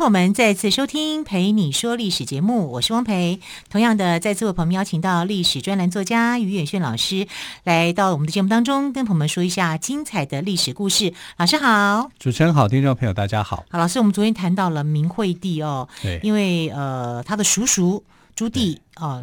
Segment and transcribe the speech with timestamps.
[0.00, 3.38] 朋友们再次收听《陪你说历史》节目，我是汪培。
[3.68, 7.28] 同样的，再次为朋友们邀请到历史专栏作家于远炫老师
[7.64, 11.12] 来到我们的节目当中，跟朋友们说一下精彩的历史故事。
[11.36, 13.62] 老师好，主持人好，听众朋友大家好。
[13.68, 18.02] 好，老师，我们昨天谈到了明惠帝哦，对，因为呃，他的叔叔
[18.34, 19.22] 朱棣啊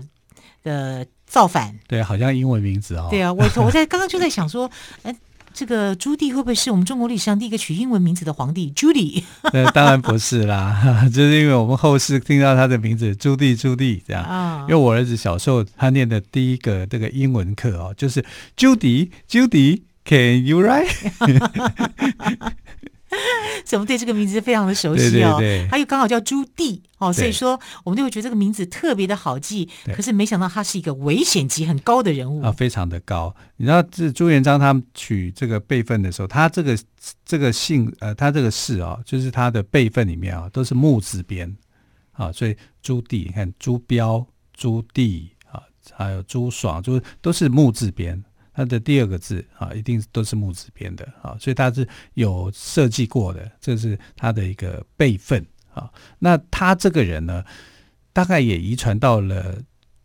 [0.61, 3.07] 的造反，对，好像英文名字哦。
[3.09, 4.69] 对啊，我我在刚刚就在想说，
[5.01, 5.15] 哎。
[5.57, 8.69] 这个朱棣会不会是我们中国历史上第一个取英文名字的皇帝？
[8.75, 9.23] 朱棣？
[9.51, 14.23] 那 当然不是啦， 就是因为我们后世听到他的名字朱棣，朱棣这样。
[14.23, 18.23] 啊，因为我儿子小时候他念的第一个这个英文课哦，就是
[18.55, 20.91] Judy，Judy，Can you write？
[23.65, 25.37] 怎么对这个名字非常的熟悉哦？
[25.39, 29.67] 对对对，他又刚好叫朱棣哦，所以说我们就会觉得这个名字特别的好记。
[29.93, 33.33] 可是没想到他是一个危险级很高的人物啊，非常的高。
[33.55, 36.77] 你知道，这朱元璋他们取这个辈分的时候，他这个
[37.25, 41.55] 这个姓呃，他这个氏啊，就是他的辈分里面啊，都是木字边
[42.11, 48.21] 啊，所以朱棣，你看朱标、朱棣啊，还有朱爽，就是都是木字边。
[48.57, 55.87] 它的第二个字啊，一定都是木字边的啊，所以它是有设计过的，这是他的一个辈分啊。
[56.17, 57.45] 那他这个人呢，
[58.11, 59.61] 大概也遗传到了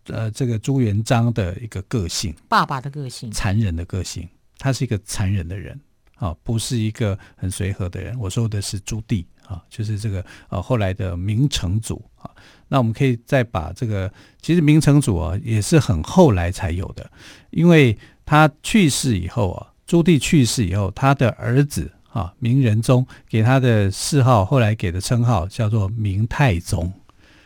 [0.09, 4.28] 呃这个朱元璋的一个个性，爸爸的个性，残忍的个性。
[4.59, 5.81] 他是一个残忍的人
[6.16, 8.15] 啊，不是一个很随和的人。
[8.21, 12.31] 我说的是朱棣啊，就是这个呃后来的明成祖啊。
[12.69, 14.12] 那我们可以再把这个，
[14.43, 17.10] 其实明成祖啊也是很后来才有的，
[17.49, 17.97] 因为。
[18.25, 26.91] 他去世以后啊，朱棣去世以后，他的儿子啊明仁宗给他的谥号，后来给的称号叫做明太宗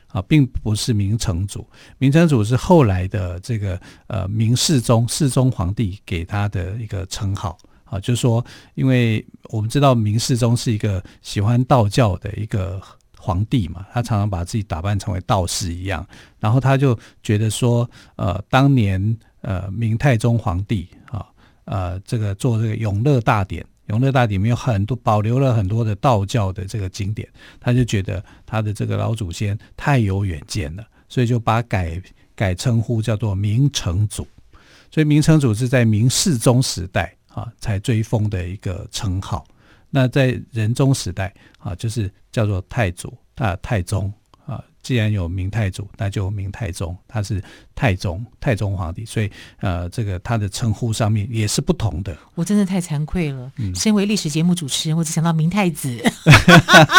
[0.09, 1.67] 啊，并不是明成祖。
[1.99, 8.45] 明成祖是后来的这个呃明世宗世宗皇帝给他的一个称号啊，就是说，
[8.75, 12.81] 因为我们知道明世宗是一个喜欢道教的一个
[13.19, 16.07] 皇帝嘛，他常常把自己打扮成为道士一样，
[16.39, 19.17] 然后他就觉得说，呃，当年。
[19.43, 21.27] 呃，明太宗皇帝啊，
[21.65, 27.29] 呃，这个做这个《永乐大典》，《永乐大典》里面有很多保留了很多的道教的这个经典，
[27.61, 32.01] 他就觉得他的这个老祖先太有远见了，所以就把改
[32.35, 34.27] 改称呼叫做明成祖。
[34.91, 39.47] 所以明成祖是在明世宗时代啊才追封的一个称号。
[39.91, 44.13] 那在仁宗时代啊，就是叫做太祖啊太宗。
[44.83, 47.43] 既然有明太祖，那就明太宗，他是
[47.75, 52.17] 太宗，太宗皇帝，所以呃，这个他的称呼上面也是不同的。
[52.37, 56.01] 我真的太惭愧了，嗯、身为历史节目主持人，我只想到明太子，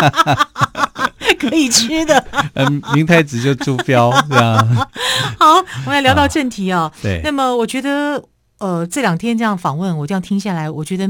[1.40, 2.28] 可以吃的。
[2.56, 4.76] 嗯，明太子就朱标，这样。
[5.40, 6.92] 好，我们来聊到正题哦。
[7.02, 7.22] 对。
[7.24, 8.22] 那么我觉得，
[8.58, 11.08] 呃，这两天这样访问，我这样听下来，我觉得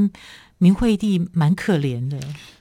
[0.60, 2.20] 明惠帝蛮可怜的。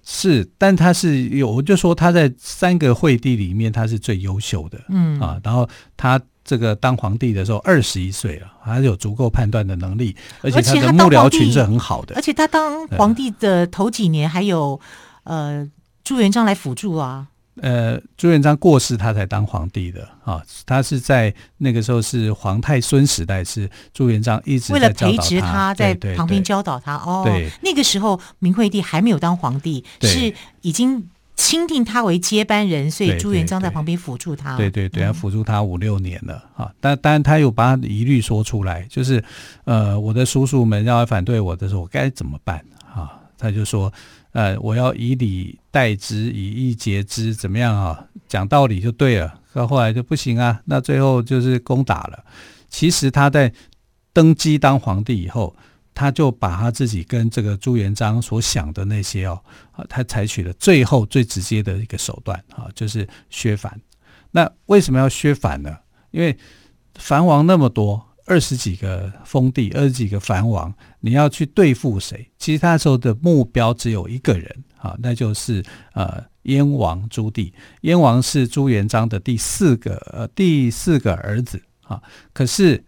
[0.09, 14.81] 是，但他是有，我就说他在三个惠帝里面，他是最优秀的，嗯啊，然后他这个当皇帝的时候二十一岁了，还是有足够判断的能力，而且他的幕僚群是很好的，而且他当皇帝的头几年还有
[15.25, 15.69] 呃
[16.05, 17.27] 朱元璋来辅助啊。
[17.63, 20.43] 呃，朱元璋过世，他才当皇帝的啊。
[20.67, 26.97] 他是在那个时候是皇太孙时代，是朱元璋一直为了培植他，在旁边教导他。
[26.97, 34.55] 哦，对，那个时候明惠帝还没有当皇帝，是已经钦定他为接班人，所以朱元璋在旁边辅助他。
[34.59, 36.71] 对对对，要辅助他五六年了啊。
[36.79, 39.25] 但当然，他有把他的疑虑说出来，就是
[39.65, 42.63] 呃，我的叔叔们要来反对我的时候，我该怎么办
[42.95, 43.13] 啊？
[43.39, 43.91] 他就说。
[44.37, 48.07] 呃，我要以礼待之，以义节之，怎么样啊？
[48.29, 49.41] 讲道理就对了。
[49.55, 52.23] 到后来就不行啊，那最后就是攻打了。
[52.69, 53.51] 其实他在
[54.13, 55.57] 登基当皇帝以后，
[55.95, 59.41] 他就把他自己跟这个朱元璋所想的那些哦，
[59.89, 63.81] 他采取了最后最直接的一个手段啊，就是削藩。
[64.33, 65.75] 那为什么要削藩呢？
[66.11, 66.37] 因为
[66.97, 68.06] 藩王那么多。
[68.27, 72.29] 二十几个封地，二十几个藩王，你要去对付谁？
[72.39, 75.65] 其实他那时候的目标只有一个人啊，那就是
[75.95, 77.53] 呃燕王朱棣。
[77.83, 82.03] 燕王是朱元璋的第四个呃第四个儿子啊，
[82.33, 82.85] 可是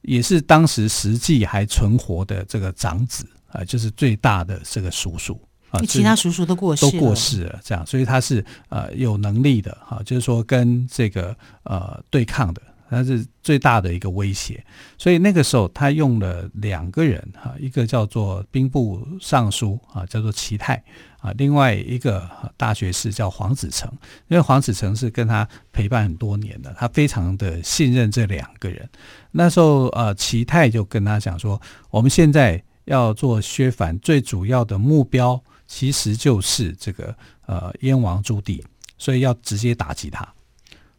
[0.00, 5.38] 也是当时实际还存活的这个长子啊，就是最大的这个叔叔
[5.70, 5.82] 啊。
[5.82, 12.62] 其他叔叔都过世了，都过世了，这样，所以他是呃有能力的哈，就是说跟这个呃对抗的。
[12.88, 14.64] 他是最大的一个威胁。
[14.96, 20.82] 所以那个时候他用了两个人哈，一个叫做兵部尚书啊，叫做齐泰
[21.20, 23.90] 啊，另外一个大学士叫黄子成，
[24.28, 28.88] 因为黄子成是跟他陪伴很多年的，他非常的信任这两个人。
[29.30, 37.14] 那时候呃，齐泰就跟他讲说，我们现在要做削藩，最主要的目标其实就是这个
[37.46, 38.62] 呃燕王朱棣。
[39.00, 40.26] 所以要直接打击他，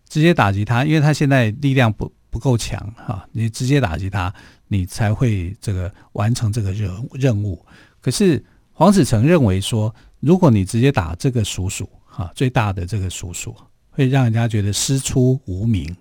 [0.10, 4.34] 直接打击他，因为他现在力量不不够强哈，你直接打击他，
[4.68, 7.64] 你才会这个完成这个任任务。
[8.02, 13.56] 可是黄子成认为说，如果你直接打这个叔叔哈，最大的这个叔叔，
[13.92, 15.96] 会让人家觉得师出无名，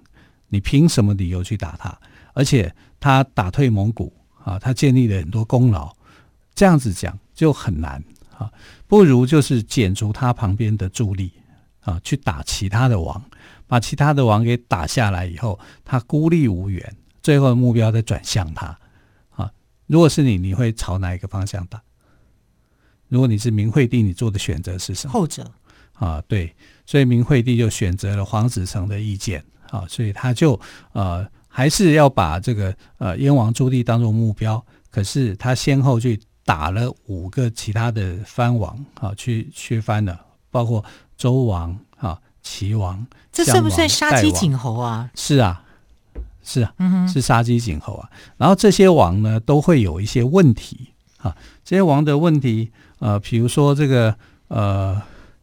[0.48, 1.96] 你凭什么理由去打他？
[2.32, 4.10] 而且他打退蒙古
[4.42, 5.94] 啊，他建立了很多功劳，
[6.54, 8.02] 这样子讲就很难
[8.34, 8.50] 啊，
[8.86, 11.30] 不如就是剪除他旁边的助力。
[11.82, 13.24] 啊，去打其他的王，
[13.68, 18.76] 把其他的王给打下来以后，他孤立无援，最后的目标再转向他。
[19.36, 19.52] 啊，
[19.86, 21.80] 如果是你，你会朝哪一个方向打？
[23.08, 25.12] 如果你是明惠帝，你做的选择是什么？
[25.12, 25.48] 后者。
[25.92, 26.54] 啊，对，
[26.86, 29.44] 所以明惠帝就选择了黄子成的意见。
[29.70, 30.58] 啊，所以他就
[30.92, 40.18] 呃，还是要把这个呃燕王朱棣当做目标，可是他先后去打了五个其他的藩王，啊，去削藩了，
[40.50, 40.82] 包括。
[41.18, 42.16] 周王啊，
[42.48, 45.10] 齐王，这算不算杀鸡儆猴啊？
[45.14, 45.62] 是啊，
[46.42, 48.08] 是啊，嗯，是杀鸡儆猴啊。
[48.38, 51.36] 然后这些王呢，都会有一些问题啊。
[51.62, 54.16] 这些王的问题，呃，比如说这个
[54.48, 55.00] 呃，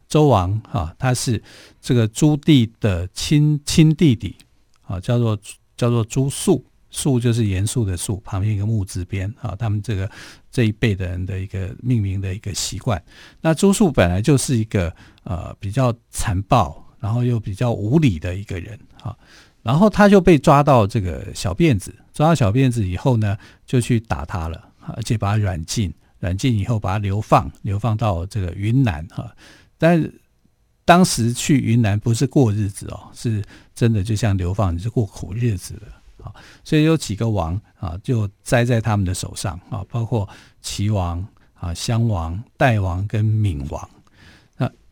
[0.08, 1.40] 周王哈，他是
[1.80, 4.34] 这个朱棣的亲亲弟弟
[4.88, 5.38] 啊，叫做
[5.76, 6.64] 叫做朱肃。
[6.88, 10.10] 肃就是严肃的肃，旁边一个木字边啊，他们这个
[10.50, 13.02] 这一辈的人的一个命名的一个习惯。
[13.42, 14.90] 那朱肃本来就是一个
[15.24, 19.16] 呃比较残暴，然后又比较无礼的一个人啊，
[19.62, 29.34] 然后他就被抓到这个小辫子，抓到小辫子以后呢，就去打他了，而且把他软禁，软禁以后把他流放，流放到这个云南哈。
[29.78, 30.10] 但
[30.84, 33.44] 当时去云南不是过日子哦，是
[33.74, 35.82] 真的就像流放，你是过苦日子的。
[36.64, 40.28] 所以有几个王啊，就栽在他们的手上啊，包括
[40.60, 43.88] 齐王啊、襄王、代王跟闵王。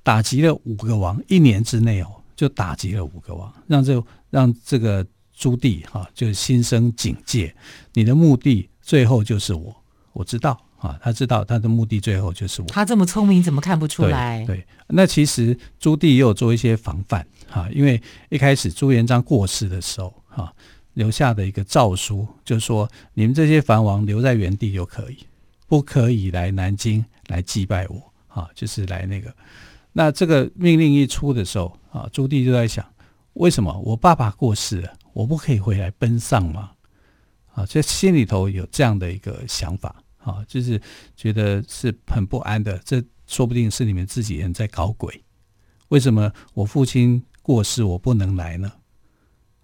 [0.04, 2.06] 那打击了五个王，一年之内哦，
[2.36, 7.54] 就打击了五个王，让这让这个朱棣哈就心生警戒。
[7.94, 9.74] 你的目的最后就是我，
[10.12, 12.68] 我知道啊，他知道他的目的最后就是我。
[12.68, 14.44] 他这么聪明，怎么看不出来？
[14.46, 20.52] 对，对，那其实朱棣也有做一些防范哈，因为一开始朱元璋过世的时候哈。
[20.94, 25.26] 留下的一个诏书，就是说你们这些藩王留在原地就可以，
[25.66, 29.34] 不可以来南京来祭拜我啊，就是来那个。
[29.96, 32.84] 那这个命令一出的时候啊，朱棣就在想，
[33.34, 36.72] 为什么我爸爸过世了，我不可以回来奔丧吗？
[37.54, 40.80] 啊，这心里头有这样的一个想法啊，就是
[41.16, 42.76] 觉得是很不安的。
[42.84, 45.22] 这说不定是你们自己人在搞鬼。
[45.88, 48.72] 为什么我父亲过世我不能来呢？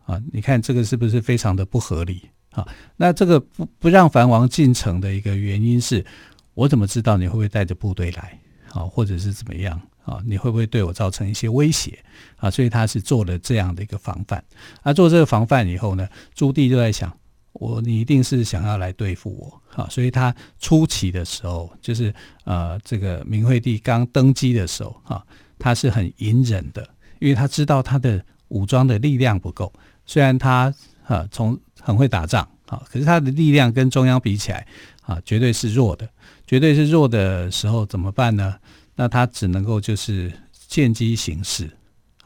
[0.07, 2.23] 啊，你看这个是不是非常的不合理
[2.53, 2.65] 啊？
[2.97, 6.07] 那这个不不让藩王进城的一个原因是，
[6.55, 8.39] 我怎么知道你会不会带着部队来
[8.71, 10.21] 啊，或者是怎么样啊？
[10.27, 11.99] 你会不会对我造成一些威胁
[12.37, 12.51] 啊？
[12.51, 14.43] 所以他是做了这样的一个防范。
[14.83, 17.17] 那做这个防范以后呢，朱棣就在想，
[17.53, 19.89] 我你一定是想要来对付我啊？
[19.89, 22.13] 所以他初期的时候，就是
[22.45, 25.25] 呃，这个明惠帝刚登基的时候啊，
[25.59, 26.87] 他是很隐忍的，
[27.21, 29.73] 因为他知道他的武装的力量不够。
[30.07, 30.75] 虽然他
[31.05, 34.67] 啊从很会打仗啊，可是他的力量跟中央比起来
[35.03, 36.09] 啊，绝对是弱的，
[36.47, 38.57] 绝对是弱的时候怎么办呢？
[39.01, 40.31] 那他只能够就是
[40.69, 41.71] 见机行事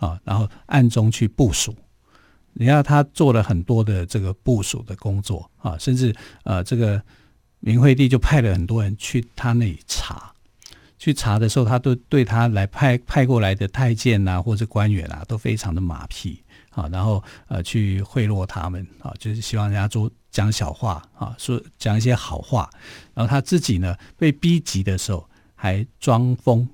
[0.00, 1.72] 啊，然后暗中去部署。
[2.54, 6.12] 你看他做了很多的这个部署的工作啊，甚至
[6.42, 7.00] 呃这个
[7.60, 10.32] 明惠帝就派了很多人去他那里查，
[10.98, 16.42] 去查的时候，他都对他来派派过来的太监呐、啊、或者官员啊，都非常的马屁。
[16.70, 22.68] 啊，然后呃，去贿赂他们啊，就是希望人家多讲小话啊，说讲一些好话。
[23.14, 26.68] 然后他自己呢，被逼急的时候还装疯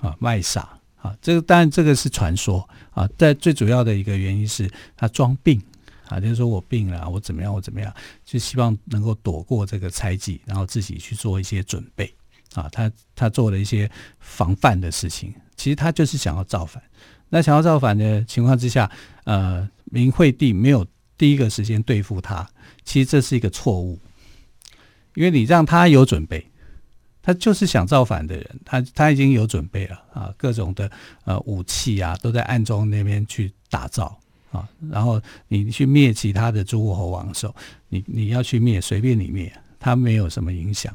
[0.00, 1.16] 啊，卖傻啊。
[1.20, 5.60] 这个当然这个是传说啊，但最主要的一个原因是他装病
[6.08, 7.92] 啊，就是说我病了，我怎么样，我怎么样，
[8.24, 12.12] 就希望能够躲过这个猜忌，然后自己去做一些准备
[12.54, 12.68] 啊。
[12.70, 16.82] 他他做了一些防范的事情，其实他就是想要造反。
[17.30, 18.90] 那想要造反的情况之下，
[19.24, 20.86] 呃，明惠帝没有
[21.16, 22.46] 第一个时间对付他，
[22.84, 23.98] 其实这是一个错误，
[25.14, 26.46] 因为你让他有准备，
[27.22, 30.90] 他就是想造反的人，他他已经有准备了啊，各种的
[31.24, 34.18] 呃武器啊都在暗中那边去打造
[34.50, 37.54] 啊，然后你去灭其他的诸侯王的时候，
[37.88, 40.94] 你你要去灭，随便你灭，他没有什么影响。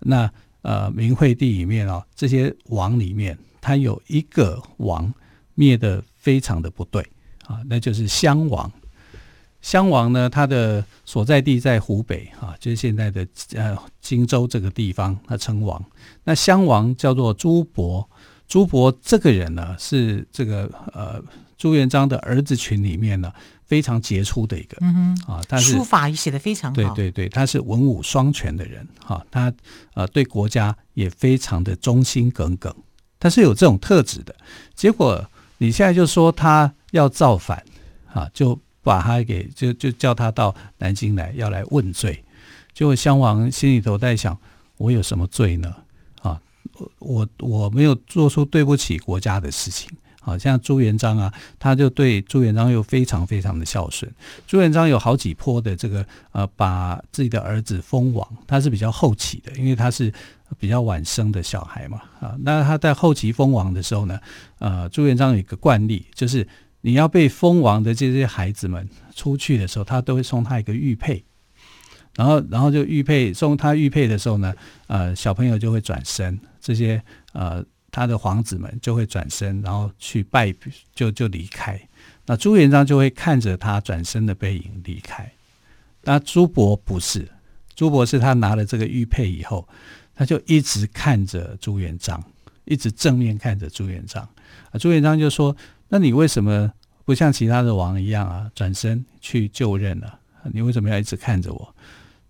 [0.00, 0.30] 那
[0.62, 5.12] 呃，明惠帝里面哦，这些王里面，他有一个王
[5.54, 7.00] 灭得非常的不对
[7.46, 8.70] 啊，那就是襄王。
[9.68, 15.84] 襄王呢，他的所在地在湖北啊，就是现在的呃荆州这个地方，他称王。
[16.24, 18.08] 那襄王叫做朱伯，
[18.46, 21.22] 朱伯这个人呢，是这个呃
[21.58, 23.30] 朱元璋的儿子群里面呢
[23.66, 24.94] 非常杰出的一个，嗯
[25.26, 29.52] 哼啊，他是书法也写得非常好，对对对，他是文武双全的人哈，他
[29.92, 32.74] 呃对国家也非常的忠心耿耿，
[33.20, 34.34] 他是有这种特质的。
[34.74, 35.22] 结果
[35.58, 37.62] 你现在就说他要造反
[38.14, 38.58] 啊，就。
[38.88, 42.24] 把他给就就叫他到南京来，要来问罪。
[42.72, 44.34] 结果襄王心里头在想：
[44.78, 45.74] 我有什么罪呢？
[46.22, 46.40] 啊，
[46.98, 49.90] 我我没有做出对不起国家的事情。
[50.18, 54.10] 好像朱元璋啊，他就对朱元璋又非常非常的孝顺。
[54.46, 60.10] 朱元璋有好几波的这个呃，把自己的儿子封王，他是比较后期的，因为他是
[60.58, 62.00] 比较晚生的小孩嘛。
[62.20, 64.18] 啊，那他在后期封王的时候呢，
[64.60, 66.48] 呃，朱元璋有一个惯例，就是。
[66.80, 71.24] 你要被封王的这些孩子们出去的时候，他都会送他一个玉佩，
[72.14, 74.54] 然后，然后就玉佩送他玉佩的时候呢，
[74.86, 80.54] 呃，小朋友就会转身，这些呃他的皇子们就会转身，然后去拜，
[80.94, 81.80] 就就离开。
[82.26, 85.28] 那朱元璋就会看着他转身的背影离开。
[86.02, 87.28] 那朱伯不是，
[87.74, 89.68] 朱伯是他拿了这个玉佩以后，
[90.14, 92.22] 他就一直看着朱元璋，
[92.66, 94.22] 一直正面看着朱元璋。
[94.70, 95.56] 啊，朱元璋就说。
[95.88, 96.70] 那你为什么
[97.04, 100.18] 不像其他的王一样啊，转身去就任了？
[100.52, 101.74] 你为什么要一直看着我？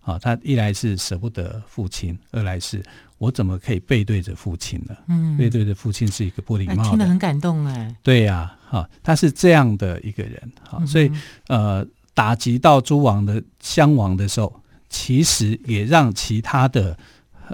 [0.01, 2.81] 啊，他一来是舍不得父亲，二来是
[3.17, 4.95] 我怎么可以背对着父亲呢？
[5.07, 6.89] 嗯，背对着父亲是一个不礼貌的。
[6.89, 7.95] 听得很感动哎。
[8.01, 11.11] 对呀，哈，他是这样的一个人，哈，所以
[11.47, 16.97] 呃，打击到诸王的襄王的时候，其实也让其他的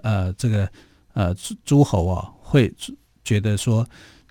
[0.03, 0.69] 呃这个
[1.13, 1.33] 呃
[1.65, 2.71] 诸侯啊会
[3.23, 3.85] 觉得说。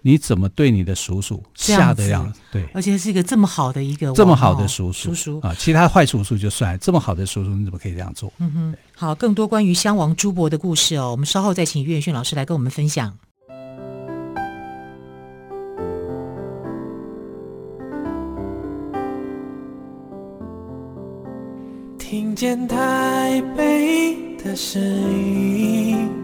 [0.07, 2.39] 你怎么对你的叔叔吓的样子？
[2.53, 8.31] 对，而且是一个这么好的一个这么好的叔叔，叔叔啊，其他坏叔叔就算，这么好的叔叔你怎么可以这样做？
[8.37, 13.17] 嗯哼，好，更多关于襄王朱伯的故事哦，我们稍后再请于远逊老师来跟我们分享。
[21.99, 26.24] 听见台北的声音。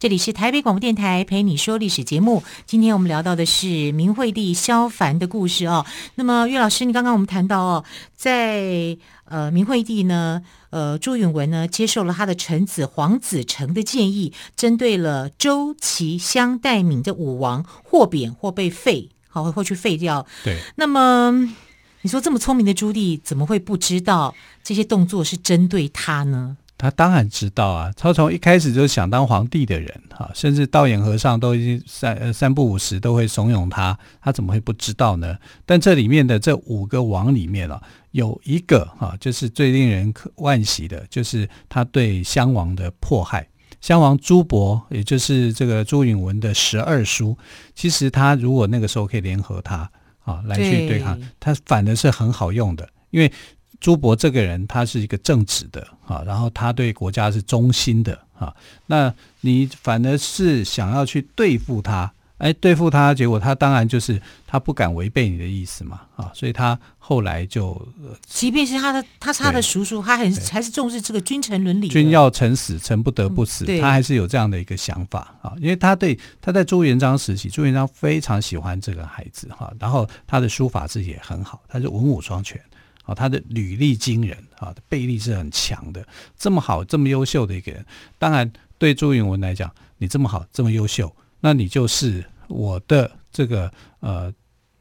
[0.00, 2.42] 这里是台北广播电台陪你说历史节目。
[2.64, 5.84] 今天我们聊到的是明惠帝萧凡的故事哦。
[6.14, 7.84] 那么岳老师，你刚刚我们谈到哦，
[8.16, 10.40] 在呃明惠帝呢，
[10.70, 20.26] 呃朱允文呢接受了他的臣子黄子成的建议，针对了周、齐、相、代、敏的武王，或贬或被废，好或去废掉。
[20.42, 20.56] 对。
[20.76, 21.54] 那么
[22.00, 26.56] 你说这么聪明的朱棣，怎么会不知道这些动作是针对他呢？
[26.80, 35.36] 他当然知道啊，他从一开始就想当皇帝的人哈，甚至道衍和尚都已经三呃三不五时都会怂恿他，他怎么会不知道呢？
[35.66, 37.82] 但这里面的这五个王里面啊，
[38.12, 43.46] 有一个哈，就是最令人可惋惜的，就是他对襄王的迫害。
[43.82, 47.36] 襄王朱伯，也就是这个朱允炆的十二叔，
[47.74, 49.90] 其实他如果那个时候可以联合他
[50.24, 53.30] 啊来去对抗，他反而是很好用的，因为。
[53.80, 58.54] 朱伯这个人，他是一个正直的啊，然后他对国家是忠心的啊。
[58.86, 67.80] 那你反而是想要去对付他，哎，对付他，结果他当然就是他不敢违背你的意思嘛啊，所以他后来就，
[68.26, 75.54] 即便是他的，他是他的叔叔，他很还是重视这个君臣伦理，君要臣死，臣不得不死，嗯，他还是有这样的一个想法啊。
[75.58, 82.60] 因为他对他在朱元璋时期，朱元璋非常喜欢这个孩子哈，然后他的书法字也很好，他是文武双全。
[83.04, 86.06] 啊他的履历惊人啊，背力是很强的。
[86.36, 87.84] 这么好、这么优秀的一个人，
[88.18, 94.32] 当然对朱允炆来讲，你这么好、这么优秀，那你就是我的这个呃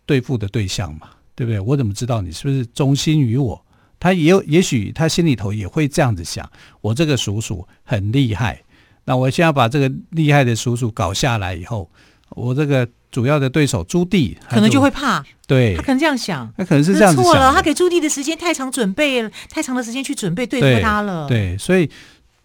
[0.06, 1.60] 对付的对象嘛，对不对？
[1.60, 3.66] 我怎么知道你是不是忠心于我？
[4.00, 6.50] 他也有，也许他心里头也会这样子想：
[6.80, 8.64] 我这个叔叔很厉害，
[9.04, 11.92] 那我现在把这个厉害的叔叔搞下来以后，
[12.32, 15.24] 我这个主要的对手朱棣可能就会怕。
[15.48, 17.16] 对，他可能这样想，他可能是这样。
[17.16, 21.28] 错了，他给朱棣的时间太长，准备太长的时间去准备对付他了。
[21.28, 21.90] 对，对，所以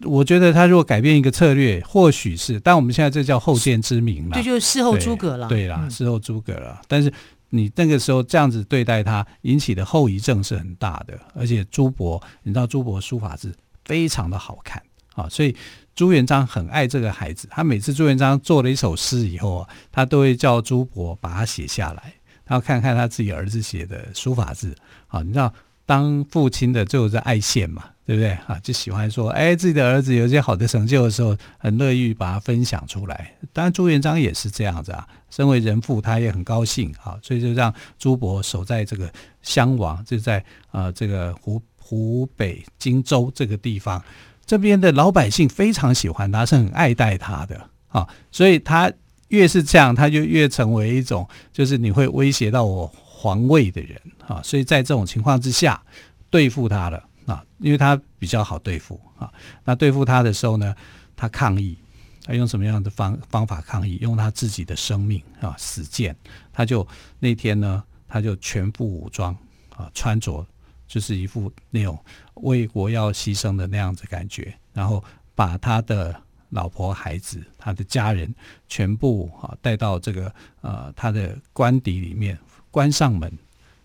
[0.01, 5.47] 我觉得他如果改变一个策略，或许是，但我们现在这叫后见之明了，这就，是事后诸葛了。
[5.47, 7.11] 对啦，事后诸葛了，但是。
[7.49, 11.17] 你那个时候这样子对待他，引起的后遗症是很大的。
[11.33, 14.81] 而且朱伯，你知道朱伯书法字非常的好看
[15.13, 15.55] 啊，所以
[15.95, 17.47] 朱元璋很爱这个孩子。
[17.49, 22.13] 他每次朱元璋做了一首诗以后啊，他都会叫朱伯把它写下来，
[22.45, 24.75] 然后看看他自己儿子写的书法字。
[25.07, 25.53] 啊，你知道
[25.85, 27.85] 当父亲的就是爱现嘛。
[28.07, 28.59] 对不对啊？
[28.61, 33.35] 就喜欢说，哎，自己的儿子有一些好的成就的时候，很乐意把它分享出来。
[33.51, 39.11] 当然，朱元璋也是这样子啊，身为人父，他也很高兴啊，所以就让朱伯守在这个
[39.41, 43.99] 襄王，就在呃这个湖湖北荆州这个地方，
[44.45, 48.07] 这边的老百姓非常喜欢他，是很爱戴他的啊。
[48.31, 48.91] 所以他
[49.29, 54.41] 越是这样，他就越成为一种，就是你会威胁到我皇位的人啊。
[54.43, 55.81] 所以在这种情况之下，
[56.29, 57.03] 对付他了。
[57.25, 59.33] 啊，因为他比较好对付啊。
[59.63, 60.75] 那对付他的时候呢，
[61.15, 61.75] 他抗议，
[62.23, 63.97] 他用什么样的方方法抗议？
[63.99, 66.15] 用他自己的生命啊，死谏。
[66.53, 66.87] 他就
[67.17, 69.35] 那天呢，他就全副武装
[69.75, 70.45] 啊，穿着
[70.87, 71.97] 就是一副那种
[72.35, 76.15] 为国要牺牲的那样子感觉，然后把他的
[76.49, 78.33] 老婆、孩子、他的家人
[78.67, 82.37] 全部啊带到这个呃他的官邸里面，
[82.71, 83.31] 关上门，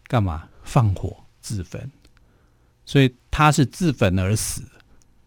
[0.06, 0.44] 干嘛？
[0.62, 1.90] 放火自焚。
[2.84, 4.62] 所以他是自焚而死，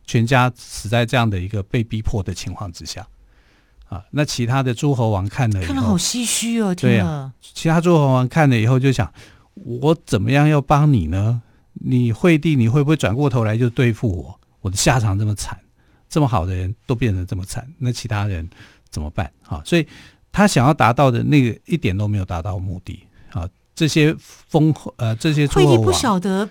[0.06, 3.08] 全家死在这样的一个被逼迫的情况之下，
[3.88, 9.14] 啊，那其他的诸侯王看了以后，看了好唏嘘哦，对啊，其他诸侯王看了以后就想，
[9.54, 11.42] 我怎么样要帮你呢？
[11.74, 14.40] 你惠帝你会不会转过头来就对付我？
[14.62, 15.60] 我的下场这么惨，
[16.10, 18.50] 这么好的人都变得这么惨，那其他人
[18.90, 19.32] 怎么办？
[19.48, 19.86] 啊，所以
[20.32, 26.48] 他想要达到的那个一点都没有达到目的啊，这些封呃这些惠帝不晓得。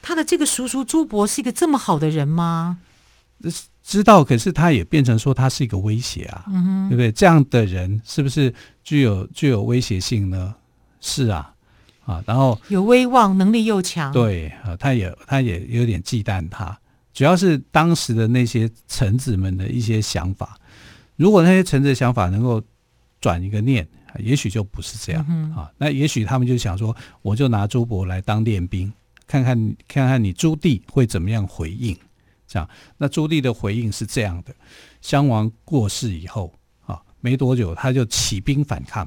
[0.00, 2.78] 他的这个叔叔朱伯是一个这么好的人吗？
[3.82, 7.10] 知道，可是他也变成说他是一个威胁啊，嗯，对不对？
[7.10, 8.54] 这样的人是不是
[8.84, 10.54] 具有具有威胁性呢？
[11.00, 11.52] 是啊，
[12.08, 16.76] 啊，然后有威望，能力又强，对啊，他也他也有点忌惮他，
[17.12, 20.58] 主要是当时的那些臣子们的一些想法。
[21.16, 22.62] 如果那些臣子的想法能够
[23.20, 23.86] 转一个念，
[24.20, 25.70] 也许就不是这样、嗯、啊。
[25.76, 28.90] 那也许他们就想说，我就拿朱伯来当练兵。
[29.26, 31.94] 看看看看你朱棣会怎么样回应？
[32.46, 32.66] 这样，
[32.96, 34.54] 那朱棣的回应是这样的：
[35.02, 36.54] 襄王过世以后
[36.86, 39.06] 啊，没多久他就起兵反抗。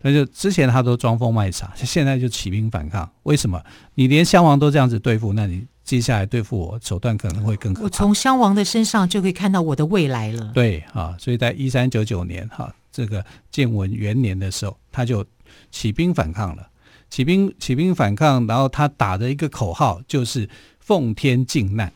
[0.00, 3.10] 他就之前他都装疯卖傻，现在就起兵反抗。
[3.24, 3.60] 为什么？
[3.94, 7.84] 你连襄王都这样子对付，那你接下来对付我手段可能会更可怕。
[7.84, 10.52] 我从襄王的身上就可以看到我的未来了。
[10.54, 15.26] 对啊，所以在一三九九年哈，这个建文元年的时候，他就
[15.70, 16.68] 起兵反抗了。
[17.10, 21.92] 起兵起兵反抗，然后他打的一个口号就是“奉天靖难”。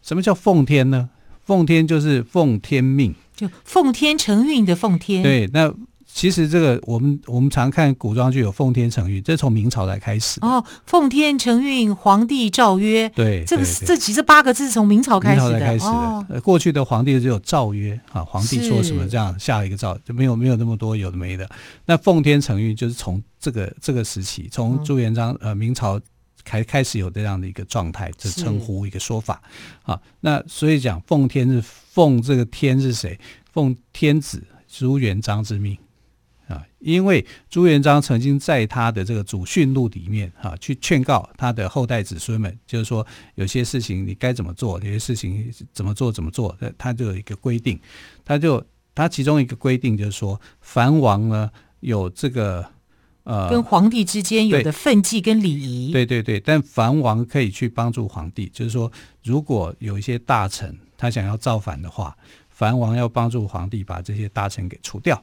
[0.00, 1.10] 什么叫奉天呢？
[1.42, 5.22] 奉天就是奉天命，就奉天承运的奉天。
[5.22, 5.74] 对，那。
[6.06, 10.64] 其实这个我们我们常看古装剧有奉天承运，这是从明朝才开始哦。
[10.86, 13.08] 奉天承运，皇帝诏曰。
[13.10, 15.50] 对，这个这其实八个字是从明朝开始的。
[15.50, 15.90] 明朝才开始的。
[15.90, 21.48] 哦、过去的皇帝只有诏曰啊，皇帝说什么这样下一个诏，就没有没有那么多有的没的。
[21.86, 26.00] 那奉天承运就是从这个这个时期，从朱元璋、哦、呃明朝
[26.44, 29.42] 开开始有这样的一个状态，这称呼一个说法
[29.82, 30.00] 啊。
[30.20, 33.18] 那所以讲奉天是奉这个天是谁？
[33.52, 35.76] 奉天子朱元璋之命。
[36.54, 47.78] 啊，因为朱元璋曾经在他的这个祖训录里面啊，去劝告他的后代子孙们，就是说有些事情你该怎么做，有些事情怎么做怎么做，他就有一个规定，
[48.24, 48.64] 他就
[48.94, 52.64] 他其中一个规定就是说，藩王呢有这个
[53.24, 58.90] 呃，跟皇帝之间有的分际跟礼仪，对对对，但藩王可以去帮助皇帝，就是说
[59.22, 62.16] 如果有一些大臣他想要造反的话，
[62.50, 65.20] 藩王要帮助皇帝把这些大臣给除掉。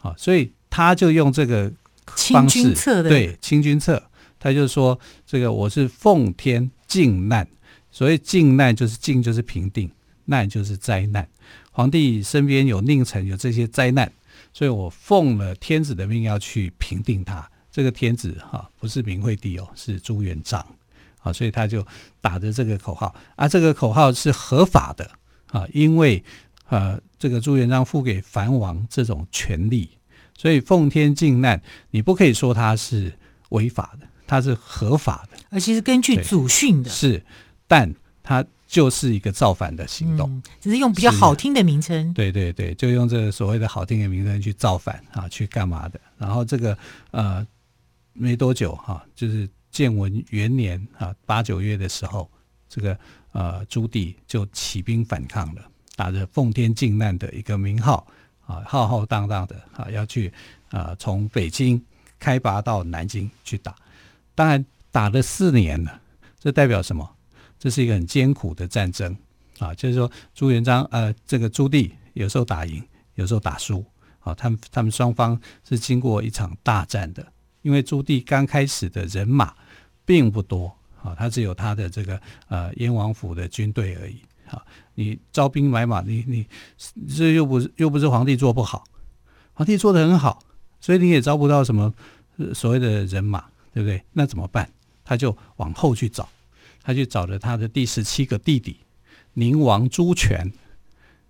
[0.00, 1.72] 好，所以他就用这个
[2.06, 4.00] 方式，对，清君侧，
[4.38, 7.46] 他就说这个我是奉天靖难，
[7.90, 9.90] 所谓靖难就是靖就是平定，
[10.26, 11.28] 难就是灾难。
[11.72, 14.12] 皇帝身边有佞臣，有这些灾难，
[14.52, 17.50] 所以我奉了天子的命要去平定他。
[17.72, 20.64] 这个天子哈不是明惠帝哦，是朱元璋。
[21.20, 21.84] 啊，所以他就
[22.20, 25.10] 打着这个口号，啊，这个口号是合法的
[25.48, 26.22] 啊，因为。
[26.68, 29.90] 呃，这个朱元璋赋给藩王这种权利，
[30.36, 33.12] 所以奉天靖难，你不可以说他是
[33.50, 37.24] 违法的，他是合法的，而且是根据祖训的，是，
[37.66, 45.98] 但他就是一个造反的行动，嗯，只是用比较好听的名称，对对对，就用这个所谓的好听的名称去造反啊，去干嘛的？
[46.18, 46.76] 然后这个
[47.10, 47.46] 呃，
[48.12, 52.30] 没多久哈、啊，就是建文元年啊，八九月的时候，
[52.68, 52.98] 这个
[53.32, 55.62] 呃朱棣就起兵反抗了，
[55.98, 58.06] 打着奉天靖难的一个名号
[58.46, 60.32] 啊，浩浩荡荡的啊，要去
[60.70, 61.84] 啊从北京
[62.20, 63.74] 开拔到南京去打，
[64.36, 66.00] 当然打了四年了，
[66.38, 67.16] 这代表什么？
[67.58, 69.16] 这是一个很艰苦的战争
[69.58, 72.80] 啊，就是说朱元璋呃，这个朱棣有时候打赢，
[73.16, 73.84] 有时候打输，
[74.20, 77.26] 啊，他们他们双方是经过一场大战的。
[77.62, 79.52] 因为朱棣刚开始的人马
[80.04, 84.62] 并不多啊，他只有他的这个呃燕王府的军队而已啊。
[84.94, 86.46] 你招兵买马，你你
[87.16, 88.84] 这又不是又不是皇帝做不好，
[89.54, 90.42] 皇帝做的很好，
[90.80, 91.94] 所以你也招不到什么
[92.52, 94.02] 所谓的人马，对不对？
[94.12, 94.68] 那怎么办？
[95.04, 96.28] 他就往后去找。
[96.82, 98.78] 他去找了他的第十七个弟弟
[99.34, 100.50] 宁王朱权。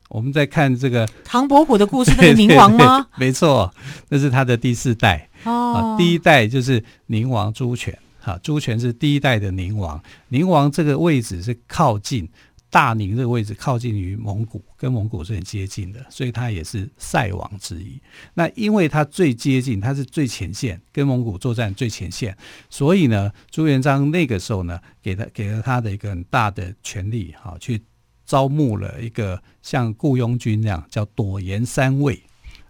[0.09, 3.09] 我们在看这个唐伯虎的故事， 那个宁王吗？
[3.16, 3.74] 没错，
[4.09, 5.28] 那是他的第四代。
[5.44, 7.98] 哦，第一代就是宁王朱权。
[8.20, 10.00] 哈，朱权是第一代的宁王。
[10.28, 12.28] 宁王这个位置是靠近。
[12.70, 17.98] 大宁这个位置靠近于蒙古，跟蒙古是很接近的，所以他也是塞王之一。
[18.35, 22.37] 那因为他最接近，他是最前线，跟蒙古作战最前线，
[22.68, 27.83] 所以呢，朱元璋那个时候呢，给他给了他的一个很大的权力，哈，去
[28.26, 32.22] 招募了一个像雇佣军那样叫朵颜三卫。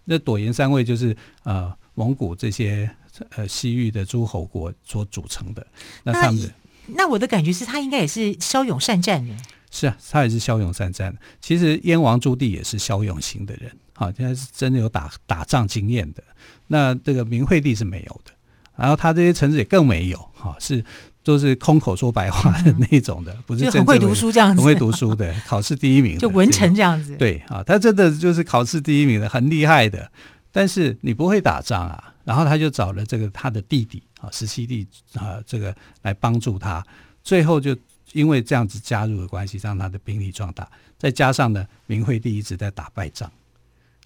[0.05, 2.89] 那朵颜三卫就是呃蒙古这些
[3.35, 5.67] 呃西域的诸侯国所组成的。
[6.03, 6.53] 那他们的，
[6.87, 9.35] 那我的感觉是他应该也是骁勇善战的。
[9.71, 11.15] 是啊，他也是骁勇善战。
[11.39, 16.23] 其实燕王朱棣也是骁勇型的人，好，现在是真的有打打仗经验的。
[16.67, 18.31] 那这个明惠帝是没有的，
[18.75, 20.83] 然后他这些臣子也更没有，哈，是
[21.23, 27.15] 都是空口说白话的那种的，不是真正会读书这样子，很会读书的，考试第一名， 就文臣这样子。
[27.17, 30.11] 对啊，他真的就是考试第一名的，很厉害的。
[30.51, 36.83] 但是你不会打仗啊，然后他就找了这个他的弟弟啊，十七弟啊，这个来帮助他，
[37.23, 37.75] 最后就。
[38.13, 43.31] 因为这样子加入的关系，让他的兵力壮大，再加上呢，明惠帝一直在打败仗，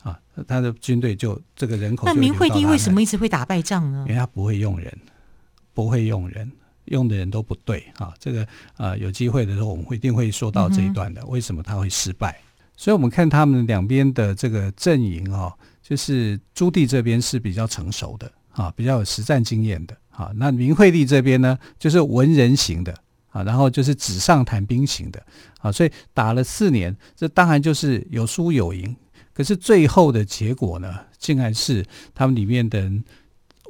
[0.02, 2.06] 啊，他的军队就这个人口。
[2.06, 4.06] 那明惠帝为什么一直会打败仗呢？
[4.08, 4.92] 因为他不会用人，
[5.74, 6.52] 不会用人，
[6.86, 8.14] 用的人都不对啊。
[8.20, 8.44] 这个
[8.76, 12.38] 啊、呃，有机会的时候我们会一定会说到这一段的，嗯、为什么他会失败？
[12.76, 20.32] 所以我们看他们两边的这个阵营哦，就是朱棣这边是比较成熟的啊，比较有实战经验的啊。
[20.36, 22.94] 那明惠帝这边呢，就是文人型的。
[23.34, 25.26] 啊，然后就是纸上谈兵型的，
[25.60, 28.96] 啊，所以打了四年，这当然就是有输有赢，
[29.34, 33.04] 可是最后的结果呢，竟然是他们里面的人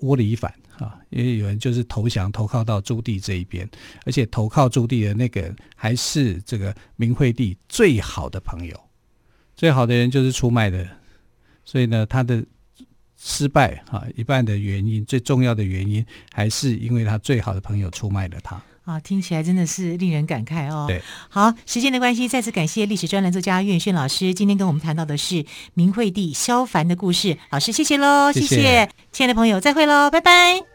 [0.02, 3.68] 窝里反啊，因为有人就是投降投靠到朱棣这一边，
[4.06, 8.78] 而且投靠朱棣的那个人还是这个明惠帝最好的朋友，
[9.56, 10.86] 最好的人就是出卖的，
[11.64, 12.44] 所以呢，他的
[13.16, 18.62] 失败啊，一半的原因，最重要的原因还是因为他最好的朋友出卖了他。
[18.86, 20.86] 啊，听起来真的是令人感慨哦。
[20.88, 27.38] 对，好，时间的关系，再次感谢历史专栏作家岳轩老师，今天跟我们谈到的是明惠帝萧凡的故事。
[27.50, 30.73] 老师，谢谢喽，谢谢，谢谢亲爱的朋友，再会喽，拜拜。